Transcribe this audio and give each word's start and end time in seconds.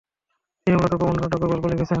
তিনি 0.67 0.75
মূলত 0.77 0.93
প্রবন্ধ, 0.95 1.19
নাটক 1.21 1.41
ও 1.43 1.47
গল্প 1.47 1.65
লিখেছেন। 1.65 1.87